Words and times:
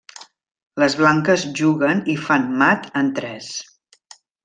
Les 0.83 0.95
blanques 1.01 1.45
juguen 1.61 2.03
i 2.17 2.17
fan 2.25 2.51
mat 2.65 2.91
en 3.03 3.15
tres. 3.21 3.55